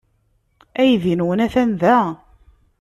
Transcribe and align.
Aydi-nwen 0.79 1.43
atan 1.45 1.71
da. 1.81 1.99